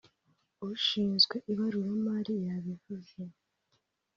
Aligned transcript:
ushinzwe 0.69 1.35
Ibaruramari 1.51 2.33
yabivuze 2.47 3.19